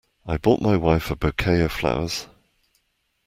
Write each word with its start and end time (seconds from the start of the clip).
I 0.25 0.37
bought 0.37 0.61
my 0.63 0.75
wife 0.75 1.11
a 1.11 1.15
Bouquet 1.15 1.61
of 1.61 1.71
flowers. 1.71 2.25